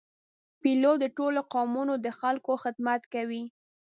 پیلوټ 0.61 0.97
د 1.01 1.05
ټولو 1.17 1.39
قومونو 1.53 1.93
د 2.05 2.07
خلکو 2.19 2.51
خدمت 2.63 3.01
کوي. 3.13 3.43